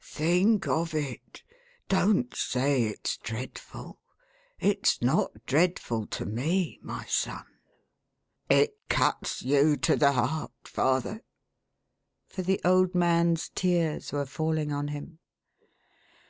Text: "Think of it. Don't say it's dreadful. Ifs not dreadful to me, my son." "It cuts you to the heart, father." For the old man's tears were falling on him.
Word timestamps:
"Think 0.02 0.66
of 0.66 0.94
it. 0.94 1.42
Don't 1.90 2.34
say 2.34 2.84
it's 2.84 3.18
dreadful. 3.18 3.98
Ifs 4.58 5.02
not 5.02 5.44
dreadful 5.44 6.06
to 6.06 6.24
me, 6.24 6.78
my 6.82 7.04
son." 7.04 7.44
"It 8.48 8.78
cuts 8.88 9.42
you 9.42 9.76
to 9.76 9.96
the 9.96 10.12
heart, 10.12 10.52
father." 10.66 11.20
For 12.28 12.40
the 12.40 12.62
old 12.64 12.94
man's 12.94 13.50
tears 13.50 14.10
were 14.10 14.24
falling 14.24 14.72
on 14.72 14.88
him. 14.88 15.18